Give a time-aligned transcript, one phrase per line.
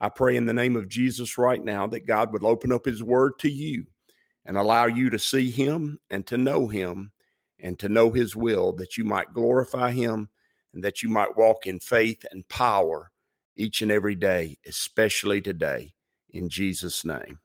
[0.00, 3.02] I pray in the name of Jesus right now that God would open up his
[3.02, 3.84] word to you
[4.46, 7.12] and allow you to see him and to know him
[7.58, 10.30] and to know his will, that you might glorify him
[10.72, 13.10] and that you might walk in faith and power
[13.56, 15.92] each and every day, especially today,
[16.30, 17.38] in Jesus' name.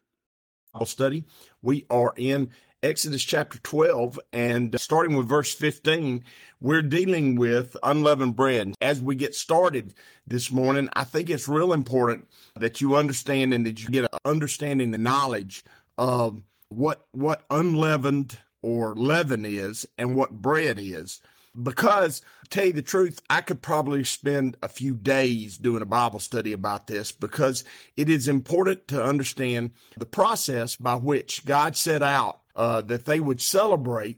[0.73, 1.23] Bible study.
[1.61, 2.51] We are in
[2.85, 6.23] Exodus chapter 12, and uh, starting with verse 15,
[6.61, 8.75] we're dealing with unleavened bread.
[8.79, 9.95] As we get started
[10.27, 14.19] this morning, I think it's real important that you understand and that you get an
[14.23, 15.63] understanding, the knowledge
[15.97, 21.21] of what what unleavened or leaven is and what bread is
[21.61, 26.19] because tell you the truth, I could probably spend a few days doing a Bible
[26.19, 27.63] study about this because
[27.97, 33.19] it is important to understand the process by which God set out uh, that they
[33.19, 34.17] would celebrate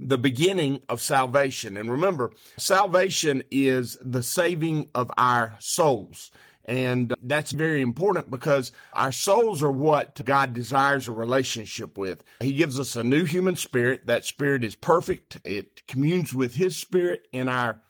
[0.00, 1.76] the beginning of salvation.
[1.76, 6.30] And remember, salvation is the saving of our souls.
[6.64, 12.22] And that's very important because our souls are what God desires a relationship with.
[12.40, 14.06] He gives us a new human spirit.
[14.06, 15.38] That spirit is perfect.
[15.44, 17.80] It communes with his spirit in our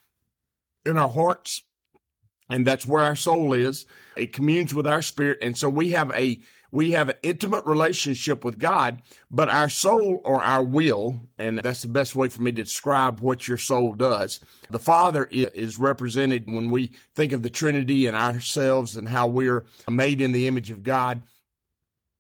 [0.87, 1.63] in our hearts.
[2.49, 3.85] And that's where our soul is.
[4.17, 5.39] It communes with our spirit.
[5.43, 6.41] And so we have a
[6.71, 11.83] we have an intimate relationship with God, but our soul or our will, and that's
[11.83, 14.41] the best way for me to describe what your soul does.
[14.71, 19.65] The Father is represented when we think of the Trinity and ourselves and how we're
[19.89, 21.23] made in the image of God.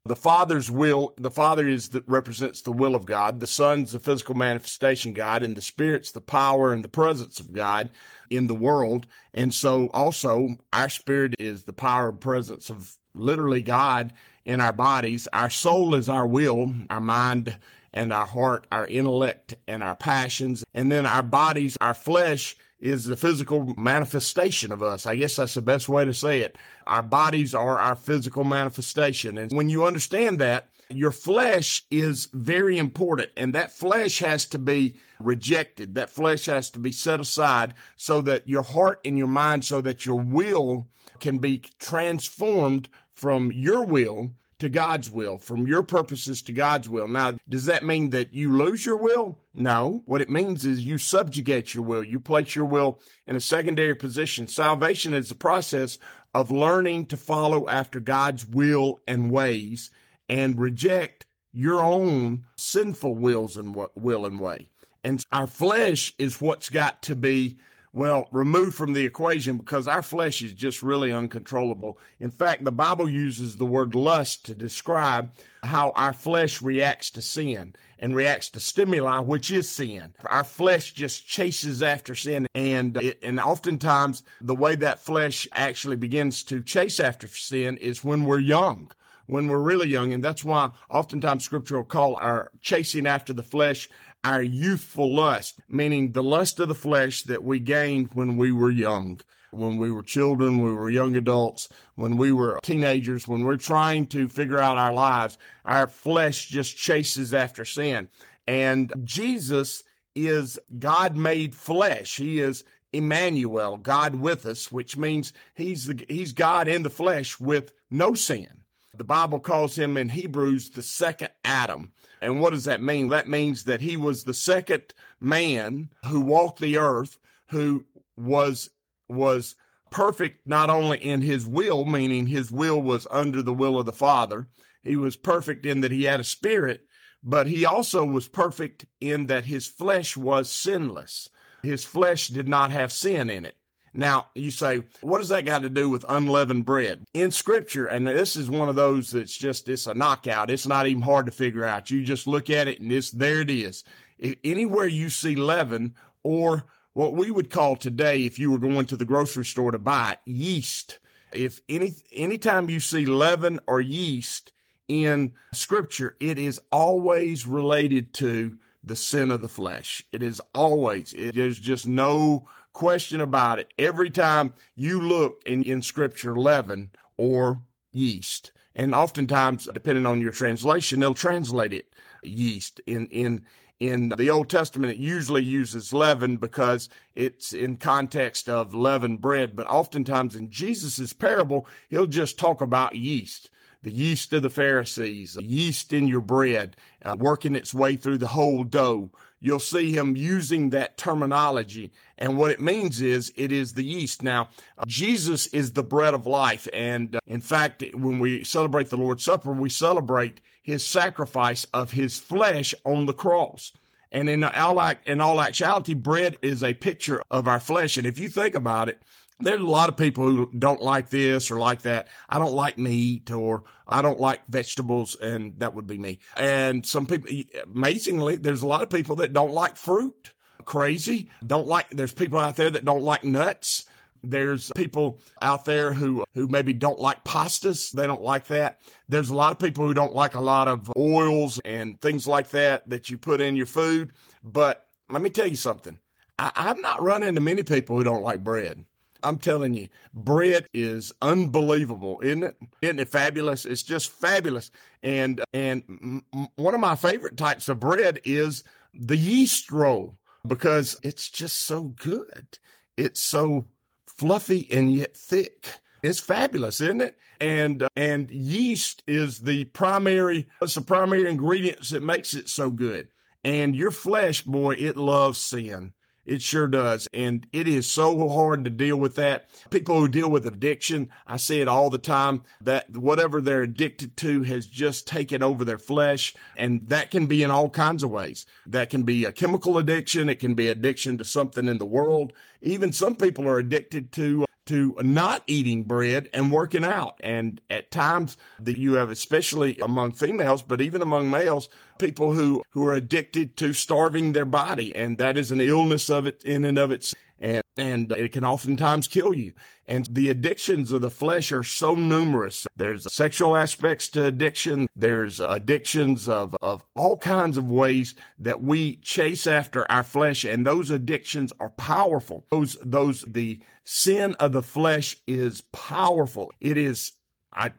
[0.06, 3.40] The Father's will, the Father is that represents the will of God.
[3.40, 7.52] The Son's the physical manifestation God, and the Spirit's the power and the presence of
[7.52, 7.90] God
[8.30, 9.06] in the world.
[9.34, 14.14] And so also our spirit is the power and presence of literally God
[14.48, 15.28] in our bodies.
[15.32, 17.56] Our soul is our will, our mind
[17.92, 20.64] and our heart, our intellect and our passions.
[20.74, 25.04] And then our bodies, our flesh is the physical manifestation of us.
[25.04, 26.56] I guess that's the best way to say it.
[26.86, 29.36] Our bodies are our physical manifestation.
[29.36, 34.58] And when you understand that, your flesh is very important and that flesh has to
[34.58, 35.94] be rejected.
[35.94, 39.82] That flesh has to be set aside so that your heart and your mind, so
[39.82, 40.86] that your will
[41.20, 47.06] can be transformed from your will to God's will, from your purposes to God's will.
[47.06, 49.38] Now, does that mean that you lose your will?
[49.54, 50.02] No.
[50.06, 52.02] What it means is you subjugate your will.
[52.02, 54.48] You place your will in a secondary position.
[54.48, 55.98] Salvation is the process
[56.34, 59.90] of learning to follow after God's will and ways
[60.28, 64.68] and reject your own sinful wills and will and way.
[65.04, 67.58] And our flesh is what's got to be
[67.92, 71.98] well, removed from the equation because our flesh is just really uncontrollable.
[72.20, 75.30] In fact, the Bible uses the word lust to describe
[75.62, 80.14] how our flesh reacts to sin and reacts to stimuli, which is sin.
[80.26, 82.46] Our flesh just chases after sin.
[82.54, 88.04] And, it, and oftentimes the way that flesh actually begins to chase after sin is
[88.04, 88.92] when we're young
[89.28, 90.12] when we're really young.
[90.12, 93.88] And that's why oftentimes scripture will call our chasing after the flesh
[94.24, 98.70] our youthful lust, meaning the lust of the flesh that we gained when we were
[98.70, 99.20] young,
[99.50, 104.06] when we were children, we were young adults, when we were teenagers, when we're trying
[104.08, 108.08] to figure out our lives, our flesh just chases after sin.
[108.46, 109.84] And Jesus
[110.14, 112.16] is God made flesh.
[112.16, 117.38] He is Emmanuel, God with us, which means he's the, he's God in the flesh
[117.38, 118.48] with no sin.
[118.94, 121.92] The Bible calls him in Hebrews the second Adam.
[122.20, 123.08] And what does that mean?
[123.08, 127.18] That means that he was the second man who walked the earth
[127.50, 127.84] who
[128.16, 128.70] was
[129.08, 129.54] was
[129.90, 133.92] perfect not only in his will, meaning his will was under the will of the
[133.92, 134.46] Father.
[134.82, 136.82] He was perfect in that he had a spirit,
[137.22, 141.30] but he also was perfect in that his flesh was sinless.
[141.62, 143.56] His flesh did not have sin in it.
[143.94, 147.04] Now, you say, what does that got to do with unleavened bread?
[147.14, 150.50] In scripture, and this is one of those that's just, it's a knockout.
[150.50, 151.90] It's not even hard to figure out.
[151.90, 153.84] You just look at it and it's, there it is.
[154.18, 158.86] If anywhere you see leaven or what we would call today, if you were going
[158.86, 160.98] to the grocery store to buy it, yeast.
[161.32, 164.52] If any, anytime you see leaven or yeast
[164.88, 170.02] in scripture, it is always related to the sin of the flesh.
[170.12, 173.72] It is always, is just no question about it.
[173.78, 177.62] Every time you look in, in scripture, leaven or
[177.92, 178.52] yeast.
[178.74, 181.92] And oftentimes, depending on your translation, they'll translate it
[182.22, 182.80] yeast.
[182.86, 183.44] In in
[183.80, 189.54] in the Old Testament, it usually uses leaven because it's in context of leavened bread.
[189.54, 193.50] But oftentimes in Jesus's parable, he'll just talk about yeast
[193.82, 198.26] the yeast of the Pharisees, yeast in your bread, uh, working its way through the
[198.26, 199.10] whole dough.
[199.40, 201.92] You'll see him using that terminology.
[202.18, 204.22] And what it means is it is the yeast.
[204.22, 204.48] Now,
[204.86, 206.66] Jesus is the bread of life.
[206.72, 211.92] And uh, in fact, when we celebrate the Lord's Supper, we celebrate his sacrifice of
[211.92, 213.72] his flesh on the cross.
[214.10, 217.96] And in in all actuality, bread is a picture of our flesh.
[217.96, 219.02] And if you think about it,
[219.40, 222.08] there's a lot of people who don't like this or like that.
[222.28, 226.18] I don't like meat or I don't like vegetables, and that would be me.
[226.36, 227.30] And some people,
[227.72, 230.32] amazingly, there's a lot of people that don't like fruit.
[230.64, 231.30] Crazy.
[231.46, 233.86] Don't like, there's people out there that don't like nuts.
[234.24, 237.92] There's people out there who, who maybe don't like pastas.
[237.92, 238.80] They don't like that.
[239.08, 242.50] There's a lot of people who don't like a lot of oils and things like
[242.50, 244.10] that that you put in your food.
[244.42, 245.98] But let me tell you something.
[246.38, 248.84] I, I've not run into many people who don't like bread.
[249.22, 252.56] I'm telling you, bread is unbelievable, isn't it?
[252.82, 253.64] Isn't it fabulous?
[253.64, 254.70] It's just fabulous.
[255.02, 256.22] And and
[256.56, 260.16] one of my favorite types of bread is the yeast roll
[260.46, 262.58] because it's just so good.
[262.96, 263.66] It's so
[264.06, 265.68] fluffy and yet thick.
[266.02, 267.16] It's fabulous, isn't it?
[267.40, 273.08] And and yeast is the primary it's the primary ingredients that makes it so good.
[273.44, 275.92] And your flesh, boy, it loves sin.
[276.28, 277.08] It sure does.
[277.14, 279.48] And it is so hard to deal with that.
[279.70, 284.14] People who deal with addiction, I say it all the time that whatever they're addicted
[284.18, 286.34] to has just taken over their flesh.
[286.54, 288.44] And that can be in all kinds of ways.
[288.66, 290.28] That can be a chemical addiction.
[290.28, 292.34] It can be addiction to something in the world.
[292.60, 297.18] Even some people are addicted to to not eating bread and working out.
[297.20, 302.62] And at times that you have, especially among females, but even among males, people who,
[302.70, 304.94] who are addicted to starving their body.
[304.94, 308.44] And that is an illness of it in and of itself and and it can
[308.44, 309.52] oftentimes kill you.
[309.86, 312.66] And the addictions of the flesh are so numerous.
[312.76, 314.88] There's sexual aspects to addiction.
[314.96, 320.44] There's addictions of, of all kinds of ways that we chase after our flesh.
[320.44, 322.44] And those addictions are powerful.
[322.50, 326.52] Those, those, the sin of the flesh is powerful.
[326.60, 327.12] It is,
[327.52, 327.70] I,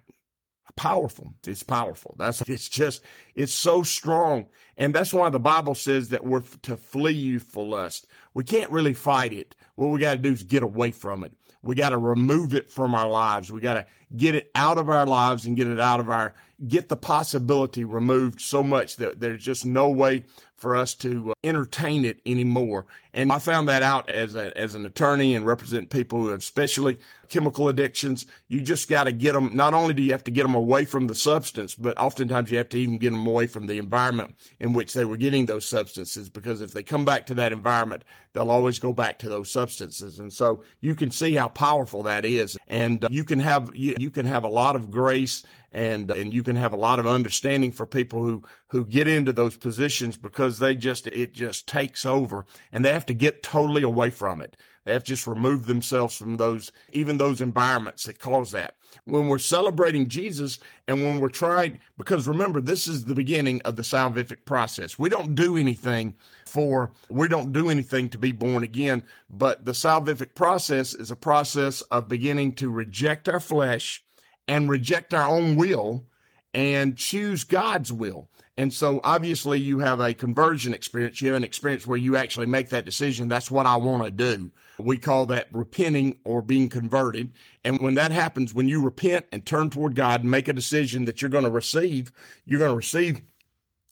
[0.75, 1.33] powerful.
[1.45, 2.15] It's powerful.
[2.17, 3.01] That's it's just
[3.35, 8.07] it's so strong, and that's why the Bible says that we're to flee youthful lust.
[8.33, 9.55] We can't really fight it.
[9.75, 11.33] What we got to do is get away from it.
[11.61, 13.51] We got to remove it from our lives.
[13.51, 13.85] We got to
[14.15, 16.33] get it out of our lives and get it out of our
[16.67, 20.23] get the possibility removed so much that there's just no way
[20.55, 22.85] for us to uh, entertain it anymore.
[23.19, 26.39] And I found that out as a, as an attorney and represent people who have
[26.39, 28.25] especially chemical addictions.
[28.47, 29.51] You just got to get them.
[29.53, 32.57] Not only do you have to get them away from the substance, but oftentimes you
[32.57, 35.65] have to even get them away from the environment in which they were getting those
[35.65, 36.29] substances.
[36.29, 40.19] Because if they come back to that environment, they'll always go back to those substances.
[40.19, 42.57] And so you can see how powerful that is.
[42.69, 46.33] And uh, you can have, you, you can have a lot of grace and and
[46.33, 50.17] you can have a lot of understanding for people who who get into those positions
[50.17, 54.39] because they just it just takes over and they have to get totally away from
[54.39, 54.55] it.
[54.85, 58.75] They have just remove themselves from those even those environments that cause that.
[59.05, 63.75] When we're celebrating jesus and when we're trying because remember this is the beginning of
[63.75, 64.99] the salvific process.
[64.99, 66.13] We don't do anything
[66.45, 71.15] for we don't do anything to be born again but the salvific process is a
[71.15, 74.03] process of beginning to reject our flesh
[74.47, 76.05] and reject our own will
[76.53, 78.29] and choose God's will.
[78.57, 81.21] And so obviously you have a conversion experience.
[81.21, 83.29] You have an experience where you actually make that decision.
[83.29, 84.51] That's what I want to do.
[84.77, 87.31] We call that repenting or being converted.
[87.63, 91.05] And when that happens, when you repent and turn toward God and make a decision
[91.05, 92.11] that you're going to receive,
[92.45, 93.21] you're going to receive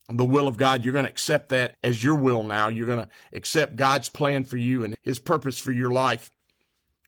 [0.10, 0.84] the will of God.
[0.84, 2.68] You're going to accept that as your will now.
[2.68, 6.30] You're going to accept God's plan for you and his purpose for your life.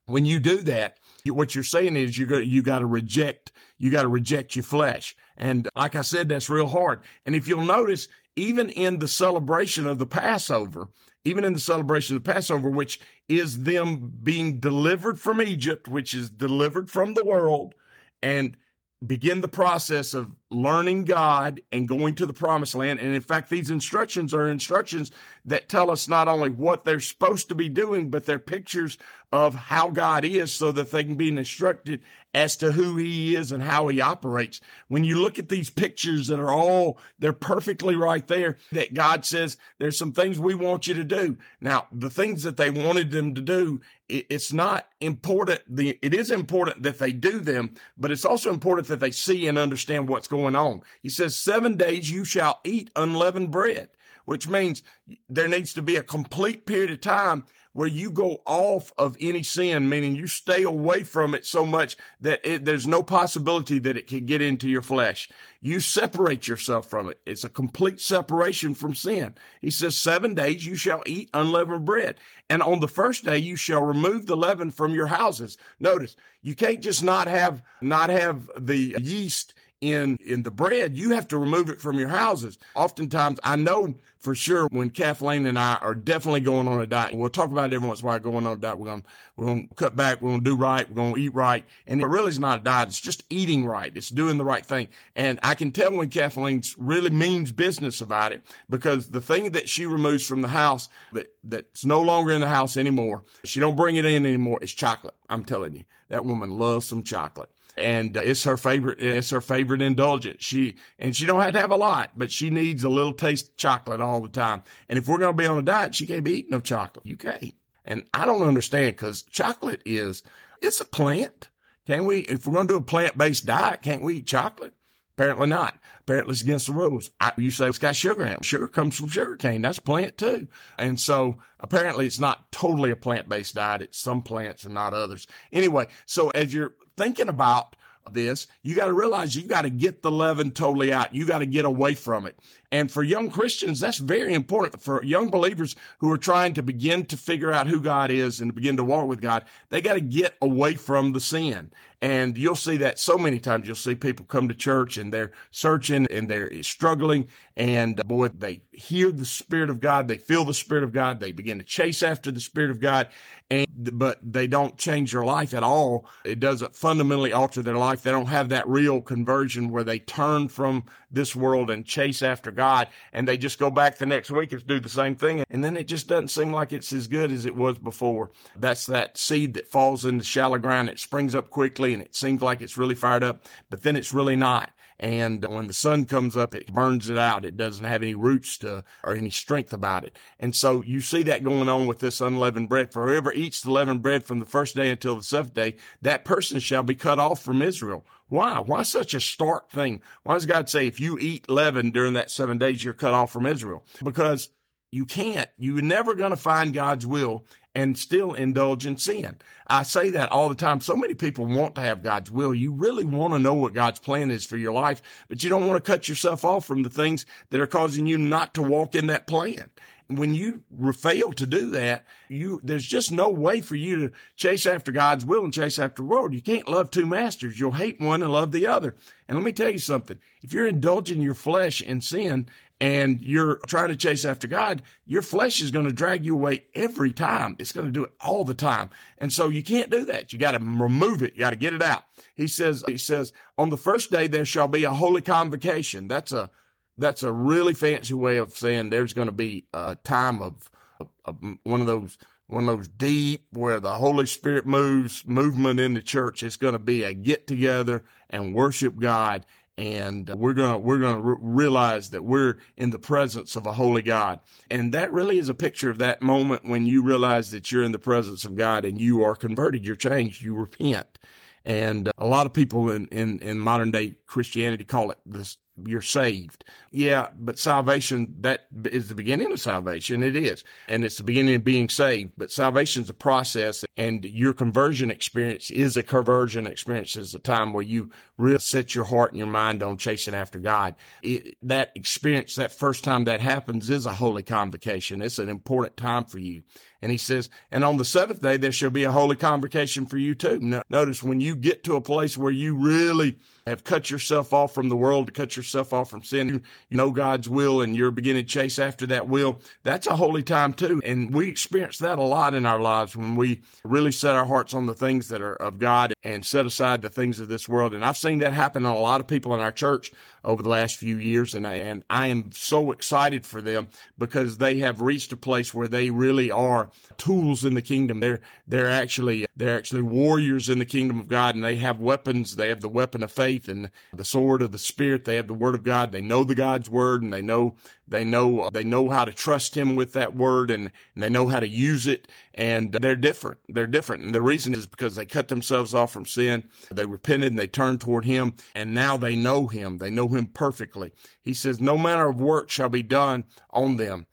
[0.06, 3.92] When you do that, what you're saying is you got you got to reject you
[3.92, 5.16] got to reject your flesh.
[5.40, 7.02] And like I said, that's real hard.
[7.26, 10.90] And if you'll notice, even in the celebration of the Passover,
[11.26, 16.14] even in the celebration of the Passover, which is them being delivered from Egypt, which
[16.14, 17.74] is delivered from the world,
[18.22, 18.58] and
[19.06, 23.00] begin the process of learning God and going to the promised land.
[23.00, 25.12] And in fact, these instructions are instructions
[25.46, 28.98] that tell us not only what they're supposed to be doing, but they're pictures
[29.32, 32.02] of how God is so that they can be instructed
[32.34, 34.62] as to who he is and how he operates.
[34.88, 39.26] When you look at these pictures that are all, they're perfectly right there that God
[39.26, 41.38] says there's some things we want you to do.
[41.62, 45.62] Now, the things that they wanted them to do, it's not important.
[45.68, 49.48] The, it is important that they do them, but it's also important that they see
[49.48, 50.82] and understand what's going on.
[51.02, 53.90] He says, seven days you shall eat unleavened bread
[54.30, 54.84] which means
[55.28, 57.44] there needs to be a complete period of time
[57.74, 61.98] where you go off of any sin, meaning you stay away from it so much
[62.22, 65.30] that it, there's no possibility that it can get into your flesh.
[65.62, 67.20] You separate yourself from it.
[67.26, 69.34] It's a complete separation from sin.
[69.62, 72.18] He says, seven days you shall eat unleavened bread.
[72.52, 75.58] And on the first day you shall remove the leaven from your houses.
[75.80, 81.12] Notice, you can't just not have, not have the yeast in in the bread, you
[81.12, 82.58] have to remove it from your houses.
[82.76, 87.16] Oftentimes, I know for sure when Kathleen and I are definitely going on a diet.
[87.16, 88.78] We'll talk about it every once in a while going on a diet.
[88.78, 89.04] We're gonna
[89.38, 90.22] we're gonna cut back.
[90.22, 90.90] We're gonna do right.
[90.90, 91.66] We're gonna eat right.
[91.88, 92.90] And it really is not a diet.
[92.90, 93.96] It's just eating right.
[93.96, 94.90] It's doing the right thing.
[95.16, 99.70] And I can tell when Kathleen really means business about it because the thing that
[99.70, 103.78] she removes from the house that that's no longer in the house anymore, she don't
[103.78, 104.60] bring it in anymore.
[104.62, 105.16] It's chocolate.
[105.30, 109.02] I'm telling you, that woman loves some chocolate and uh, it's her favorite.
[109.02, 110.44] It's her favorite indulgence.
[110.44, 113.50] She and she don't have to have a lot, but she needs a little taste
[113.50, 114.64] of chocolate all the time.
[114.88, 117.06] And if we're going to be on a diet, she can't be eating no chocolate.
[117.06, 117.54] You can't.
[117.86, 120.24] And I don't understand because chocolate is
[120.62, 121.50] it's a plant.
[121.88, 122.20] Can we?
[122.20, 124.74] If we're going to do a plant based diet, can't we eat chocolate?
[125.18, 125.78] Apparently not.
[126.00, 127.12] Apparently it's against the rules.
[127.20, 128.46] I, you say it's got sugar in it.
[128.46, 129.62] Sugar comes from sugar cane.
[129.62, 130.48] That's plant too.
[130.78, 133.82] And so apparently it's not totally a plant based diet.
[133.82, 135.28] It's some plants and not others.
[135.52, 137.78] Anyway, so as you're thinking about
[138.12, 141.16] this, you got to realize you got to get the leaven totally out.
[141.16, 142.38] You got to get away from it.
[142.72, 144.82] And for young Christians, that's very important.
[144.82, 148.54] For young believers who are trying to begin to figure out who God is and
[148.54, 151.72] begin to walk with God, they got to get away from the sin.
[152.02, 153.68] And you'll see that so many times.
[153.68, 157.28] You'll see people come to church and they're searching and they're struggling.
[157.58, 160.08] And uh, boy, they hear the Spirit of God.
[160.08, 161.20] They feel the Spirit of God.
[161.20, 163.10] They begin to chase after the Spirit of God.
[163.52, 166.06] And, but they don't change their life at all.
[166.24, 168.04] It doesn't fundamentally alter their life.
[168.04, 172.52] They don't have that real conversion where they turn from this world and chase after
[172.52, 172.88] God.
[173.14, 175.44] And they just go back the next week and do the same thing.
[175.50, 178.32] And then it just doesn't seem like it's as good as it was before.
[178.56, 180.90] That's that seed that falls in the shallow ground.
[180.90, 184.14] It springs up quickly and it seems like it's really fired up, but then it's
[184.14, 184.72] really not.
[185.00, 187.46] And when the sun comes up, it burns it out.
[187.46, 190.18] It doesn't have any roots to, or any strength about it.
[190.40, 192.92] And so you see that going on with this unleavened bread.
[192.92, 196.26] For whoever eats the leavened bread from the first day until the seventh day, that
[196.26, 198.06] person shall be cut off from Israel.
[198.28, 198.60] Why?
[198.60, 200.02] Why such a stark thing?
[200.24, 203.32] Why does God say if you eat leaven during that seven days, you're cut off
[203.32, 203.86] from Israel?
[204.04, 204.50] Because
[204.92, 205.50] you can't.
[205.58, 207.46] You're never going to find God's will
[207.80, 209.38] and still indulge in sin.
[209.68, 210.82] I say that all the time.
[210.82, 212.54] So many people want to have God's will.
[212.54, 215.68] You really want to know what God's plan is for your life, but you don't
[215.68, 218.96] want to cut yourself off from the things that are causing you not to walk
[218.96, 219.70] in that plan.
[220.08, 224.66] When you fail to do that, you there's just no way for you to chase
[224.66, 226.34] after God's will and chase after the world.
[226.34, 227.60] You can't love two masters.
[227.60, 228.96] You'll hate one and love the other.
[229.28, 230.18] And let me tell you something.
[230.42, 232.50] If you're indulging your flesh in sin
[232.82, 236.64] and you're trying to chase after God, your flesh is going to drag you away
[236.74, 237.56] every time.
[237.60, 238.90] It's going to do it all the time.
[239.18, 240.32] And so you can't do that.
[240.32, 241.34] You got to remove it.
[241.34, 242.04] You got to get it out.
[242.36, 246.08] He says, he says, on the first day there shall be a holy convocation.
[246.08, 246.50] That's a,
[246.98, 250.70] that's a really fancy way of saying there's going to be a time of,
[251.02, 252.18] of, of one of those,
[252.48, 256.44] one of those deep where the Holy Spirit moves movement in the church.
[256.44, 259.46] It's going to be a get together and worship God
[259.80, 263.66] and we're going to we're going to re- realize that we're in the presence of
[263.66, 264.42] a holy God.
[264.70, 267.94] And that really is a picture of that moment when you realize that you're in
[267.94, 271.18] the presence of God and you are converted, you're changed, you repent.
[271.64, 276.02] And a lot of people in, in, in modern day Christianity call it this you're
[276.02, 276.64] saved.
[276.92, 280.24] Yeah, but salvation, that is the beginning of salvation.
[280.24, 280.64] It is.
[280.88, 282.32] And it's the beginning of being saved.
[282.38, 287.16] But salvation is a process and your conversion experience is a conversion experience.
[287.16, 290.60] is a time where you really set your heart and your mind on chasing after
[290.60, 290.96] God.
[291.22, 295.22] It, that experience, that first time that happens is a holy convocation.
[295.22, 296.64] It's an important time for you.
[297.02, 300.18] And he says, and on the seventh day, there shall be a holy convocation for
[300.18, 300.82] you too.
[300.90, 304.90] Notice when you get to a place where you really have cut yourself off from
[304.90, 306.50] the world, to cut yourself off from sin,
[306.90, 310.44] you, know God's will, and you're beginning to chase after that will, that's a holy
[310.44, 311.02] time too.
[311.06, 314.74] And we experience that a lot in our lives when we really set our hearts
[314.74, 317.94] on the things that are of God and set aside the things of this world.
[317.94, 320.12] And I've seen that happen to a lot of people in our church
[320.44, 321.54] over the last few years.
[321.54, 325.74] And I, and I am so excited for them because they have reached a place
[325.74, 328.20] where they really are tools in the kingdom.
[328.20, 332.56] They're, they're actually, they're actually warriors in the kingdom of God and they have weapons.
[332.56, 335.26] They have the weapon of faith and the sword of the spirit.
[335.26, 336.14] They have the word of God.
[336.14, 337.76] They know the God's word and they know
[338.08, 341.50] they know they know how to trust him with that word and, and, they know
[341.50, 343.60] how to use it and they're different.
[343.68, 344.24] They're different.
[344.24, 346.64] And the reason is because they cut themselves off from sin.
[346.90, 349.98] They repented and they turned toward him and now they know him.
[349.98, 351.12] They know him perfectly.
[351.44, 354.26] He says, no manner of work shall be done on them.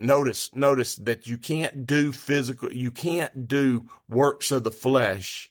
[0.00, 5.50] Notice, notice that you can't do physical, you can't do works of the flesh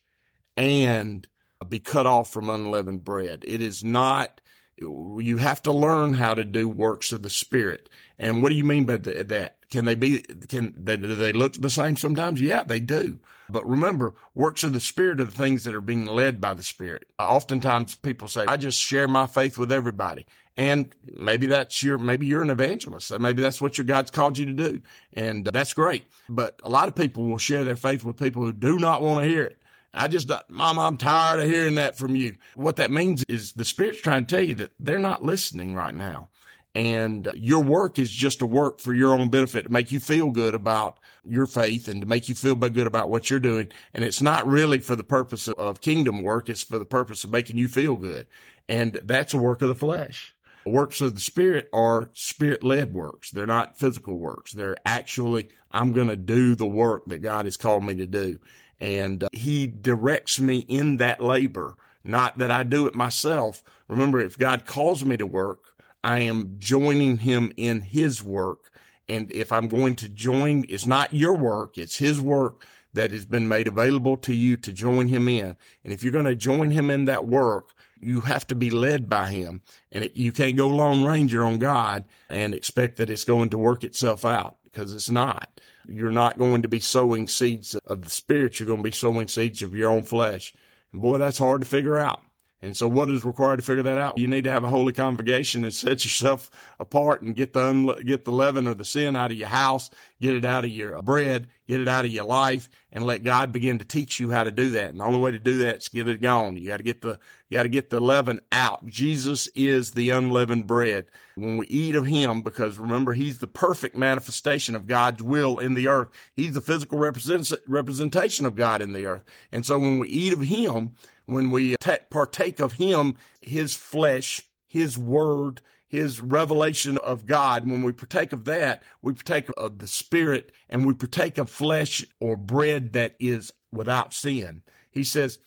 [0.58, 1.28] and
[1.68, 3.46] be cut off from unleavened bread.
[3.48, 4.42] It is not
[4.82, 7.90] you have to learn how to do works of the spirit.
[8.18, 9.58] And what do you mean by that?
[9.70, 12.42] Can they be, can they, do they look the same sometimes?
[12.42, 13.20] Yeah, they do.
[13.50, 16.64] But remember, works of the spirit are the things that are being led by the
[16.64, 17.06] spirit.
[17.20, 20.26] Oftentimes people say, I just share my faith with everybody.
[20.60, 23.18] And maybe that's your, maybe you're an evangelist.
[23.18, 24.82] Maybe that's what your God's called you to do.
[25.14, 26.04] And uh, that's great.
[26.28, 29.24] But a lot of people will share their faith with people who do not want
[29.24, 29.58] to hear it.
[29.94, 32.36] I just, uh, Mom, I'm tired of hearing that from you.
[32.56, 35.96] What that means is the Spirit's trying to tell you that they're not listening right
[35.96, 36.28] now.
[36.76, 40.02] And uh, your work is just a work for your own benefit to make you
[40.02, 43.70] feel good about your faith and to make you feel good about what you're doing.
[43.94, 46.50] And it's not really for the purpose of kingdom work.
[46.50, 48.28] It's for the purpose of making you feel good.
[48.68, 50.36] And that's a work of the flesh.
[50.66, 53.32] Works of the spirit are spirit led works.
[53.32, 54.52] They're not physical works.
[54.52, 58.40] They're actually, I'm going to do the work that God has called me to do.
[58.80, 63.64] And uh, he directs me in that labor, not that I do it myself.
[63.88, 65.60] Remember, if God calls me to work,
[66.04, 68.72] I am joining him in his work.
[69.08, 73.26] And if I'm going to join, it's not your work, it's his work that has
[73.26, 75.56] been made available to you to join him in.
[75.84, 77.70] And if you're going to join him in that work,
[78.02, 79.62] you have to be led by him.
[79.92, 83.58] And it, you can't go Lone Ranger on God and expect that it's going to
[83.58, 85.50] work itself out because it's not.
[85.88, 88.60] You're not going to be sowing seeds of the spirit.
[88.60, 90.54] You're going to be sowing seeds of your own flesh.
[90.94, 92.22] And boy, that's hard to figure out.
[92.62, 94.18] And so what is required to figure that out?
[94.18, 98.26] You need to have a holy convocation and set yourself apart and get the, get
[98.26, 99.90] the leaven or the sin out of your house,
[100.20, 103.52] get it out of your bread, get it out of your life and let God
[103.52, 104.90] begin to teach you how to do that.
[104.90, 106.58] And the only way to do that is get it gone.
[106.58, 108.86] You got to get the, you got to get the leaven out.
[108.88, 111.06] Jesus is the unleavened bread.
[111.36, 115.76] When we eat of him, because remember, he's the perfect manifestation of God's will in
[115.76, 116.10] the earth.
[116.34, 119.24] He's the physical represent- representation of God in the earth.
[119.52, 120.96] And so when we eat of him,
[121.30, 121.76] when we
[122.10, 128.46] partake of him, his flesh, his word, his revelation of God, when we partake of
[128.46, 133.54] that, we partake of the spirit and we partake of flesh or bread that is
[133.72, 134.62] without sin.
[134.92, 135.40] He says,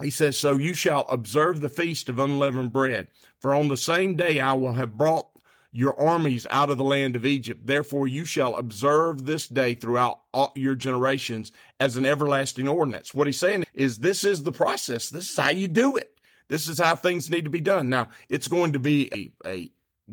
[0.00, 3.08] he says, so you shall observe the feast of unleavened bread.
[3.38, 5.28] For on the same day I will have brought
[5.72, 7.66] your armies out of the land of Egypt.
[7.66, 13.14] Therefore, you shall observe this day throughout all your generations as an everlasting ordinance.
[13.14, 15.08] What he's saying is this is the process.
[15.08, 16.18] This is how you do it.
[16.48, 17.88] This is how things need to be done.
[17.88, 19.70] Now, it's going to be a, a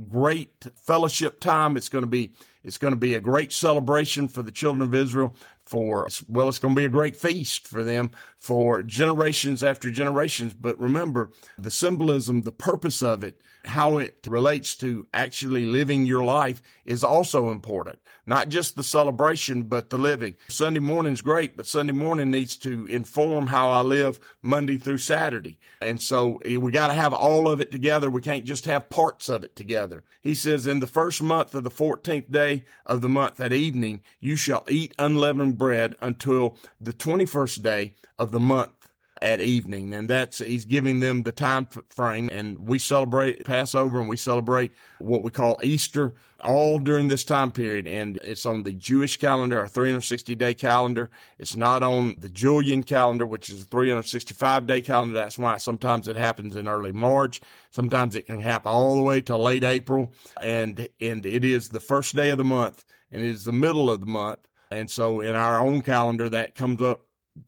[0.10, 1.76] great fellowship time.
[1.76, 2.32] It's going to be,
[2.64, 5.36] it's going to be a great celebration for the children of Israel
[5.70, 10.54] for, well, it's going to be a great feast for them for generations after generations.
[10.54, 16.24] But remember the symbolism, the purpose of it how it relates to actually living your
[16.24, 18.00] life is also important.
[18.30, 20.36] Not just the celebration, but the living.
[20.50, 25.58] Sunday morning's great, but Sunday morning needs to inform how I live Monday through Saturday.
[25.82, 28.08] And so eh, we got to have all of it together.
[28.08, 30.04] We can't just have parts of it together.
[30.22, 34.04] He says, in the first month of the 14th day of the month at evening,
[34.20, 38.79] you shall eat unleavened bread until the 21st day of the month
[39.22, 39.94] at evening.
[39.94, 42.30] And that's, he's giving them the time frame.
[42.32, 47.52] And we celebrate Passover and we celebrate what we call Easter all during this time
[47.52, 47.88] period.
[47.88, 51.10] And it's on the Jewish calendar, our 360 day calendar.
[51.38, 55.14] It's not on the Julian calendar, which is a 365 day calendar.
[55.14, 57.42] That's why sometimes it happens in early March.
[57.72, 60.14] Sometimes it can happen all the way to late April.
[60.42, 63.90] And, and it is the first day of the month and it is the middle
[63.90, 64.40] of the month.
[64.72, 67.02] And so in our own calendar, that comes up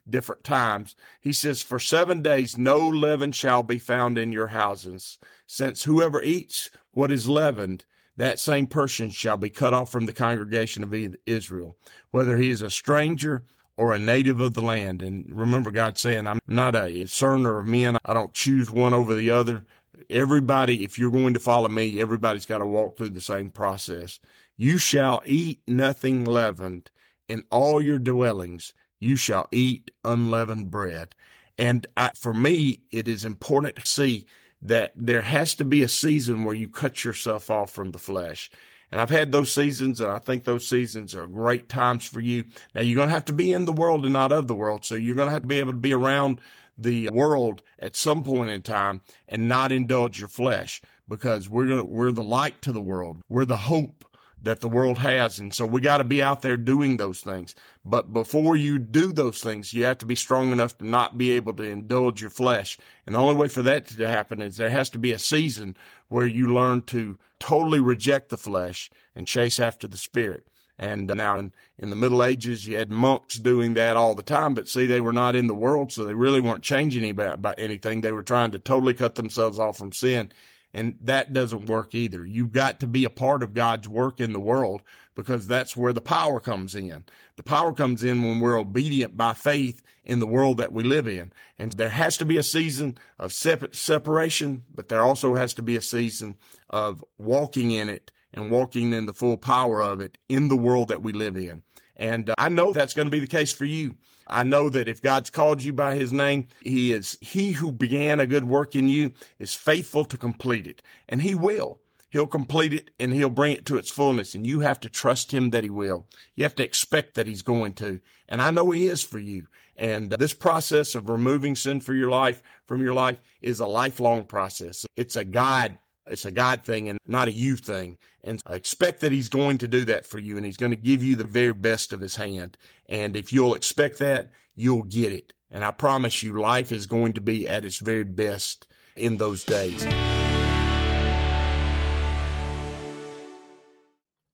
[0.09, 0.95] different times.
[1.19, 6.21] He says, For seven days no leaven shall be found in your houses, since whoever
[6.21, 7.85] eats what is leavened
[8.17, 10.93] that same person shall be cut off from the congregation of
[11.25, 11.77] Israel,
[12.11, 13.43] whether he is a stranger
[13.77, 15.01] or a native of the land.
[15.01, 17.97] And remember God saying, I'm not a discerner of men.
[18.05, 19.65] I don't choose one over the other.
[20.09, 24.19] Everybody, if you're going to follow me, everybody's got to walk through the same process.
[24.57, 26.91] You shall eat nothing leavened
[27.29, 28.73] in all your dwellings.
[29.01, 31.13] You shall eat unleavened bread.
[31.57, 34.25] And I, for me, it is important to see
[34.61, 38.49] that there has to be a season where you cut yourself off from the flesh.
[38.91, 42.45] And I've had those seasons, and I think those seasons are great times for you.
[42.75, 44.85] Now, you're going to have to be in the world and not of the world.
[44.85, 46.39] So you're going to have to be able to be around
[46.77, 51.83] the world at some point in time and not indulge your flesh because we're gonna,
[51.83, 53.21] we're the light to the world.
[53.29, 54.05] We're the hope
[54.43, 55.39] that the world has.
[55.39, 57.53] And so we got to be out there doing those things.
[57.85, 61.31] But before you do those things, you have to be strong enough to not be
[61.31, 62.77] able to indulge your flesh.
[63.05, 65.77] And the only way for that to happen is there has to be a season
[66.09, 70.47] where you learn to totally reject the flesh and chase after the spirit.
[70.79, 74.23] And uh, now in, in the Middle Ages, you had monks doing that all the
[74.23, 77.35] time, but see, they were not in the world, so they really weren't changing about,
[77.35, 78.01] about anything.
[78.01, 80.31] They were trying to totally cut themselves off from sin
[80.73, 82.25] and that doesn't work either.
[82.25, 84.81] You've got to be a part of God's work in the world
[85.15, 87.03] because that's where the power comes in.
[87.35, 91.07] The power comes in when we're obedient by faith in the world that we live
[91.07, 91.33] in.
[91.59, 95.75] And there has to be a season of separation, but there also has to be
[95.75, 96.35] a season
[96.69, 100.87] of walking in it and walking in the full power of it in the world
[100.87, 101.63] that we live in.
[101.97, 103.95] And uh, I know that's going to be the case for you.
[104.27, 108.19] I know that if God's called you by his name, he is he who began
[108.19, 110.81] a good work in you is faithful to complete it.
[111.09, 111.79] And he will.
[112.09, 114.35] He'll complete it and he'll bring it to its fullness.
[114.35, 116.07] And you have to trust him that he will.
[116.35, 118.01] You have to expect that he's going to.
[118.27, 119.47] And I know he is for you.
[119.77, 124.25] And this process of removing sin for your life from your life is a lifelong
[124.25, 124.85] process.
[124.95, 127.97] It's a guide it's a God thing and not a you thing.
[128.23, 130.75] And I expect that he's going to do that for you and he's going to
[130.75, 132.57] give you the very best of his hand.
[132.89, 135.33] And if you'll expect that, you'll get it.
[135.49, 139.43] And I promise you, life is going to be at its very best in those
[139.43, 139.85] days.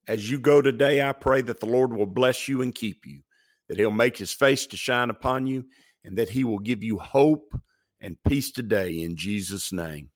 [0.08, 3.22] As you go today, I pray that the Lord will bless you and keep you,
[3.68, 5.66] that he'll make his face to shine upon you,
[6.06, 7.60] and that he will give you hope
[8.00, 10.10] and peace today in Jesus' name.